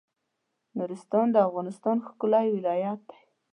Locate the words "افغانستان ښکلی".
1.47-2.47